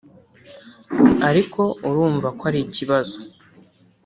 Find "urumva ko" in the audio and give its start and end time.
1.87-2.43